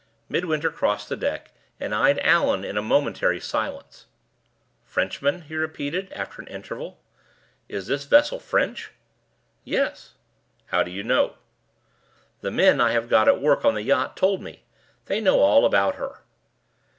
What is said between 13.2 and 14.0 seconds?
at work on the